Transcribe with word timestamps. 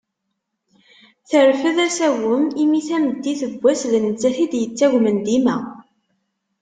Terfed 1.33 1.77
asagem 1.87 2.43
imi 2.63 2.81
tameddit 2.87 3.41
n 3.51 3.53
wass 3.61 3.81
d 3.91 3.93
nettat 4.05 4.37
i 4.43 4.47
d-yettagmen 4.51 5.17
dima. 5.25 5.57